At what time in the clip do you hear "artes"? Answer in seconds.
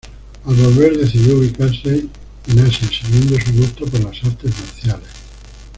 4.23-4.51